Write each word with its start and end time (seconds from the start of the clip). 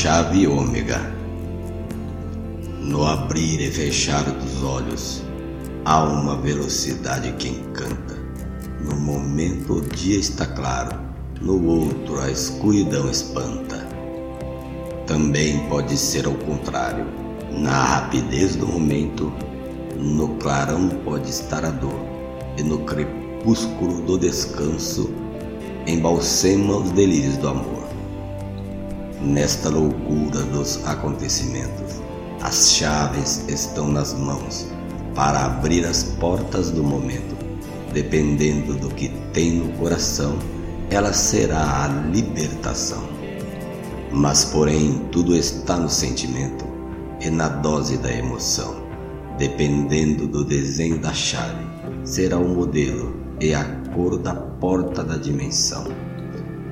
chave 0.00 0.46
ômega. 0.46 0.98
No 2.80 3.04
abrir 3.04 3.60
e 3.60 3.70
fechar 3.70 4.24
dos 4.24 4.62
olhos, 4.62 5.22
há 5.84 6.02
uma 6.02 6.36
velocidade 6.36 7.30
que 7.32 7.50
encanta. 7.50 8.16
No 8.82 8.96
momento 8.96 9.74
o 9.74 9.80
dia 9.82 10.18
está 10.18 10.46
claro, 10.46 10.98
no 11.42 11.62
outro 11.66 12.18
a 12.18 12.30
escuridão 12.30 13.10
espanta. 13.10 13.86
Também 15.06 15.68
pode 15.68 15.98
ser 15.98 16.24
ao 16.24 16.34
contrário. 16.34 17.04
Na 17.50 17.84
rapidez 17.84 18.56
do 18.56 18.66
momento, 18.66 19.30
no 19.98 20.28
clarão 20.36 20.88
pode 21.04 21.28
estar 21.28 21.62
a 21.62 21.70
dor, 21.70 22.00
e 22.56 22.62
no 22.62 22.78
crepúsculo 22.86 24.00
do 24.06 24.16
descanso 24.16 25.10
embalsema 25.86 26.78
os 26.78 26.90
delírios 26.90 27.36
do 27.36 27.48
amor 27.48 27.89
nesta 29.22 29.68
loucura 29.68 30.42
dos 30.44 30.84
acontecimentos. 30.86 32.00
As 32.40 32.72
chaves 32.72 33.44
estão 33.48 33.88
nas 33.88 34.14
mãos 34.14 34.66
para 35.14 35.44
abrir 35.44 35.84
as 35.84 36.04
portas 36.04 36.70
do 36.70 36.82
momento. 36.82 37.36
Dependendo 37.92 38.74
do 38.74 38.88
que 38.88 39.08
tem 39.32 39.52
no 39.52 39.72
coração, 39.78 40.38
ela 40.90 41.12
será 41.12 41.84
a 41.84 41.88
libertação. 41.88 43.02
Mas, 44.12 44.44
porém, 44.44 45.06
tudo 45.12 45.36
está 45.36 45.76
no 45.76 45.88
sentimento 45.88 46.64
e 47.20 47.30
na 47.30 47.48
dose 47.48 47.96
da 47.98 48.12
emoção. 48.12 48.74
Dependendo 49.38 50.26
do 50.26 50.44
desenho 50.44 50.98
da 50.98 51.12
chave, 51.12 51.64
será 52.04 52.38
o 52.38 52.48
modelo 52.48 53.14
e 53.40 53.54
a 53.54 53.64
cor 53.94 54.18
da 54.18 54.34
porta 54.34 55.02
da 55.02 55.16
dimensão. 55.16 55.84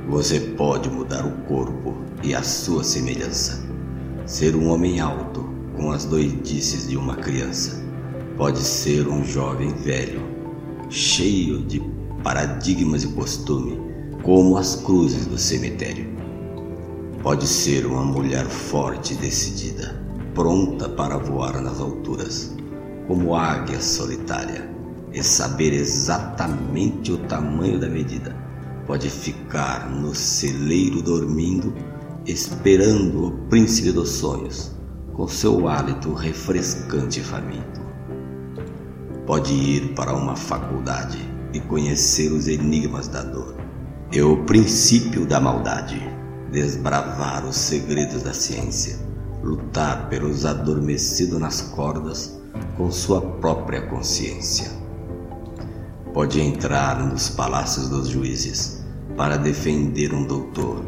Você 0.09 0.41
pode 0.41 0.89
mudar 0.89 1.27
o 1.27 1.33
corpo 1.43 1.95
e 2.23 2.35
a 2.35 2.43
sua 2.43 2.83
semelhança. 2.83 3.63
Ser 4.25 4.57
um 4.57 4.71
homem 4.71 5.01
alto, 5.01 5.47
com 5.77 5.93
as 5.93 6.07
doidices 6.07 6.89
de 6.89 6.97
uma 6.97 7.15
criança. 7.15 7.85
Pode 8.35 8.59
ser 8.61 9.07
um 9.07 9.23
jovem 9.23 9.69
velho, 9.75 10.23
cheio 10.89 11.63
de 11.63 11.79
paradigmas 12.25 13.05
e 13.05 13.09
costume, 13.09 13.79
como 14.23 14.57
as 14.57 14.77
cruzes 14.77 15.27
do 15.27 15.37
cemitério. 15.37 16.09
Pode 17.23 17.47
ser 17.47 17.85
uma 17.85 18.03
mulher 18.03 18.47
forte 18.47 19.13
e 19.13 19.19
decidida, 19.19 20.03
pronta 20.35 20.89
para 20.89 21.19
voar 21.19 21.61
nas 21.61 21.79
alturas, 21.81 22.57
como 23.07 23.37
águia 23.37 23.83
solitária, 23.83 24.71
e 25.13 25.23
saber 25.23 25.75
exatamente 25.75 27.13
o 27.13 27.19
tamanho 27.19 27.79
da 27.79 27.91
medida 27.91 28.48
pode 28.89 29.11
ficar 29.11 29.91
no 29.91 30.15
celeiro 30.15 31.03
dormindo, 31.03 31.75
esperando 32.25 33.27
o 33.27 33.31
príncipe 33.51 33.93
dos 33.93 34.09
sonhos, 34.09 34.73
com 35.13 35.29
seu 35.29 35.69
hálito 35.69 36.15
refrescante 36.15 37.21
e 37.21 37.23
faminto. 37.23 37.83
Pode 39.27 39.53
ir 39.53 39.93
para 39.95 40.15
uma 40.15 40.35
faculdade 40.35 41.19
e 41.53 41.61
conhecer 41.61 42.33
os 42.33 42.49
enigmas 42.49 43.09
da 43.09 43.23
dor 43.23 43.57
e 44.11 44.23
o 44.23 44.43
princípio 44.45 45.27
da 45.27 45.39
maldade, 45.39 46.03
desbravar 46.51 47.45
os 47.45 47.57
segredos 47.57 48.23
da 48.23 48.33
ciência, 48.33 48.99
lutar 49.43 50.09
pelos 50.09 50.47
adormecidos 50.47 51.39
nas 51.39 51.61
cordas 51.61 52.41
com 52.79 52.91
sua 52.91 53.21
própria 53.21 53.83
consciência. 53.83 54.71
Pode 56.15 56.41
entrar 56.41 57.05
nos 57.05 57.29
palácios 57.29 57.91
dos 57.91 58.09
juízes 58.09 58.78
para 59.19 59.37
defender 59.37 60.15
um 60.15 60.23
doutor 60.23 60.85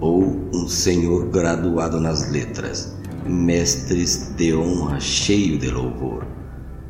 ou 0.00 0.22
um 0.52 0.68
senhor 0.68 1.30
graduado 1.30 1.98
nas 1.98 2.30
letras, 2.30 2.94
mestres 3.26 4.34
de 4.36 4.54
honra 4.54 5.00
cheio 5.00 5.58
de 5.58 5.70
louvor. 5.70 6.26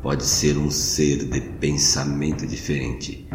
Pode 0.03 0.25
ser 0.25 0.57
um 0.57 0.69
ser 0.69 1.23
de 1.29 1.39
pensamento 1.39 2.45
diferente, 2.45 3.25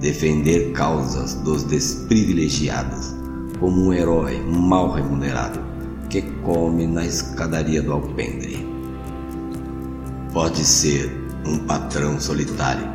defender 0.00 0.72
causas 0.72 1.34
dos 1.34 1.62
desprivilegiados, 1.62 3.14
como 3.60 3.86
um 3.86 3.92
herói 3.92 4.40
mal 4.40 4.90
remunerado 4.90 5.60
que 6.10 6.20
come 6.42 6.84
na 6.84 7.06
escadaria 7.06 7.80
do 7.80 7.92
alpendre. 7.92 8.66
Pode 10.32 10.64
ser 10.64 11.12
um 11.46 11.58
patrão 11.58 12.18
solitário, 12.18 12.88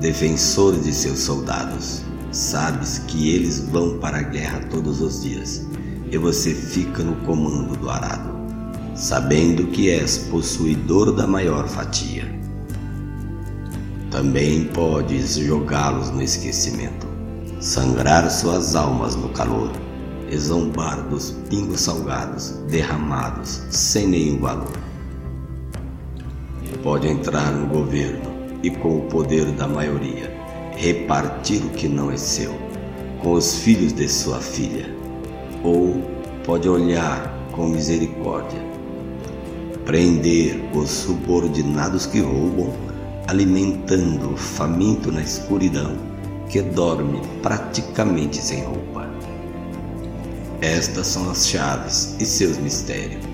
defensor 0.00 0.78
de 0.78 0.92
seus 0.92 1.18
soldados 1.18 2.04
Sabes 2.34 2.98
que 2.98 3.30
eles 3.30 3.60
vão 3.60 3.96
para 3.98 4.18
a 4.18 4.22
guerra 4.22 4.58
todos 4.68 5.00
os 5.00 5.22
dias 5.22 5.64
e 6.10 6.18
você 6.18 6.52
fica 6.52 7.00
no 7.00 7.14
comando 7.24 7.76
do 7.76 7.88
arado, 7.88 8.28
sabendo 8.96 9.68
que 9.68 9.88
és 9.88 10.18
possuidor 10.18 11.12
da 11.12 11.28
maior 11.28 11.68
fatia. 11.68 12.24
Também 14.10 14.64
podes 14.64 15.36
jogá-los 15.36 16.10
no 16.10 16.20
esquecimento, 16.20 17.06
sangrar 17.60 18.28
suas 18.28 18.74
almas 18.74 19.14
no 19.14 19.28
calor 19.28 19.70
e 20.28 20.36
zombar 20.36 21.08
dos 21.08 21.30
pingos 21.48 21.82
salgados 21.82 22.50
derramados 22.68 23.62
sem 23.70 24.08
nenhum 24.08 24.40
valor. 24.40 24.76
Pode 26.82 27.06
entrar 27.06 27.52
no 27.52 27.68
governo 27.68 28.28
e 28.60 28.70
com 28.70 28.98
o 28.98 29.02
poder 29.02 29.52
da 29.52 29.68
maioria 29.68 30.33
repartir 30.76 31.64
o 31.64 31.70
que 31.70 31.88
não 31.88 32.10
é 32.10 32.16
seu 32.16 32.54
com 33.20 33.32
os 33.32 33.56
filhos 33.56 33.92
de 33.92 34.08
sua 34.08 34.38
filha, 34.38 34.86
ou 35.62 36.02
pode 36.44 36.68
olhar 36.68 37.32
com 37.52 37.68
misericórdia, 37.68 38.60
prender 39.86 40.60
os 40.74 40.90
subordinados 40.90 42.04
que 42.04 42.20
roubam, 42.20 42.70
alimentando 43.26 44.34
o 44.34 44.36
faminto 44.36 45.10
na 45.10 45.22
escuridão 45.22 45.96
que 46.50 46.60
dorme 46.60 47.22
praticamente 47.42 48.42
sem 48.42 48.62
roupa. 48.62 49.08
Estas 50.60 51.06
são 51.06 51.30
as 51.30 51.46
chaves 51.46 52.14
e 52.20 52.26
seus 52.26 52.58
mistérios. 52.58 53.24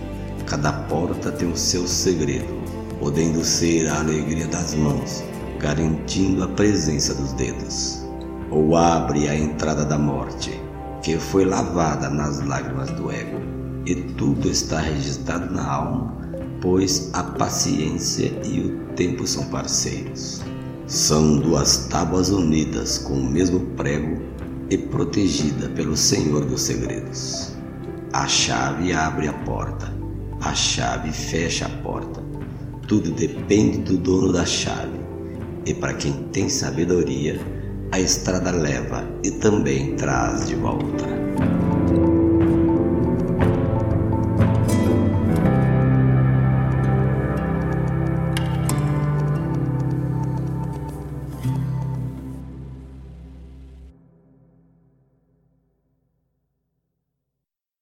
Cada 0.47 0.73
porta 0.73 1.33
tem 1.33 1.51
o 1.51 1.57
seu 1.57 1.87
segredo, 1.89 2.61
podendo 3.01 3.45
ser 3.45 3.89
a 3.89 3.99
alegria 3.99 4.47
das 4.47 4.75
mãos 4.75 5.25
garantindo 5.61 6.43
a 6.43 6.49
presença 6.49 7.15
dos 7.15 7.33
dedos, 7.35 8.03
ou 8.51 8.77
abre 8.77 9.29
a 9.29 9.37
entrada 9.37 9.85
da 9.85 9.99
morte, 9.99 10.59
que 11.03 11.19
foi 11.19 11.45
lavada 11.45 12.09
nas 12.09 12.45
lágrimas 12.45 12.91
do 12.93 13.11
ego, 13.11 13.39
e 13.87 13.95
tudo 13.95 14.49
está 14.49 14.81
registrado 14.81 15.53
na 15.53 15.65
alma, 15.65 16.17
pois 16.61 17.11
a 17.13 17.23
paciência 17.23 18.33
e 18.45 18.61
o 18.61 18.95
tempo 18.95 19.27
são 19.27 19.45
parceiros. 19.45 20.43
São 20.87 21.37
duas 21.39 21.87
tábuas 21.89 22.31
unidas 22.31 22.99
com 22.99 23.15
o 23.15 23.31
mesmo 23.31 23.61
prego 23.77 24.21
e 24.71 24.77
protegida 24.77 25.69
pelo 25.69 25.97
Senhor 25.97 26.45
dos 26.45 26.63
segredos. 26.63 27.55
A 28.13 28.27
chave 28.27 28.93
abre 28.93 29.29
a 29.29 29.33
porta, 29.33 29.95
a 30.41 30.53
chave 30.53 31.13
fecha 31.13 31.67
a 31.67 31.83
porta. 31.83 32.21
Tudo 32.89 33.13
depende 33.13 33.79
do 33.79 33.97
dono 33.97 34.33
da 34.33 34.45
chave 34.45 34.90
e 35.71 35.75
para 35.75 35.95
quem 35.95 36.13
tem 36.33 36.49
sabedoria, 36.49 37.41
a 37.93 38.01
estrada 38.01 38.51
leva 38.51 39.05
e 39.23 39.31
também 39.31 39.95
traz 39.95 40.49
de 40.49 40.57
volta. 40.57 41.20